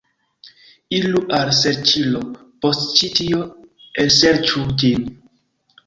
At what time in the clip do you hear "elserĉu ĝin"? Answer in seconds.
4.07-5.11